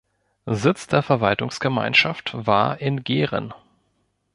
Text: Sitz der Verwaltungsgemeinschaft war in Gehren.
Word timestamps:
Sitz 0.47 0.87
der 0.87 1.03
Verwaltungsgemeinschaft 1.03 2.31
war 2.33 2.79
in 2.81 3.03
Gehren. 3.03 3.53